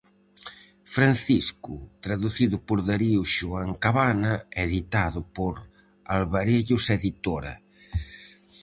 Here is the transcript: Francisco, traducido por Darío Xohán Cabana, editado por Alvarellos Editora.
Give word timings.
Francisco, 0.95 1.73
traducido 2.05 2.55
por 2.67 2.77
Darío 2.89 3.21
Xohán 3.35 3.71
Cabana, 3.83 4.33
editado 4.65 5.19
por 5.37 5.53
Alvarellos 6.17 6.83
Editora. 6.97 7.53